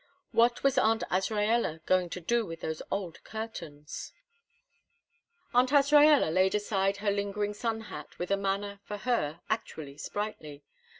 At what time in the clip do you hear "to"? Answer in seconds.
2.09-2.19